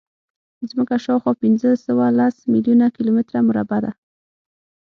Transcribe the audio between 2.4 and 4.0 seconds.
میلیونه کیلومتره مربع ده.